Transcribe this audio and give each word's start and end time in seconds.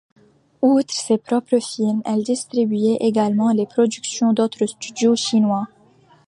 Outre 0.63 0.95
ses 0.95 1.19
propres 1.19 1.59
films, 1.59 2.01
elle 2.05 2.23
distribuait 2.23 2.97
également 3.01 3.51
les 3.53 3.67
productions 3.67 4.33
d'autres 4.33 4.65
studios 4.65 5.15
chinois. 5.15 5.67